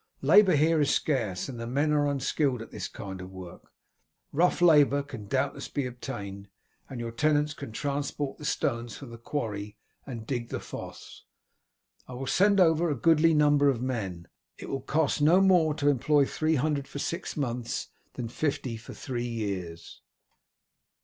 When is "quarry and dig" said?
9.19-10.49